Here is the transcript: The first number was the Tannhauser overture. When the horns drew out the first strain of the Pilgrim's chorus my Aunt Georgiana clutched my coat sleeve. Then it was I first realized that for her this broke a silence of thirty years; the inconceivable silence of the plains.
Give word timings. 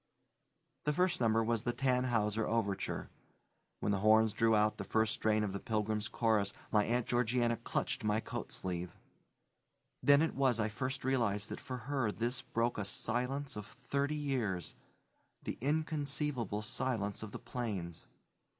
The 0.85 0.93
first 0.93 1.21
number 1.21 1.43
was 1.43 1.61
the 1.61 1.73
Tannhauser 1.73 2.47
overture. 2.47 3.11
When 3.81 3.91
the 3.91 3.99
horns 3.99 4.33
drew 4.33 4.55
out 4.55 4.77
the 4.77 4.83
first 4.83 5.13
strain 5.13 5.43
of 5.43 5.53
the 5.53 5.59
Pilgrim's 5.59 6.07
chorus 6.07 6.53
my 6.71 6.83
Aunt 6.85 7.05
Georgiana 7.05 7.57
clutched 7.57 8.03
my 8.03 8.19
coat 8.19 8.51
sleeve. 8.51 8.97
Then 10.01 10.23
it 10.23 10.33
was 10.33 10.59
I 10.59 10.69
first 10.69 11.05
realized 11.05 11.49
that 11.49 11.61
for 11.61 11.77
her 11.77 12.11
this 12.11 12.41
broke 12.41 12.79
a 12.79 12.85
silence 12.85 13.55
of 13.55 13.67
thirty 13.67 14.15
years; 14.17 14.73
the 15.43 15.59
inconceivable 15.61 16.63
silence 16.63 17.21
of 17.21 17.29
the 17.31 17.37
plains. 17.37 18.07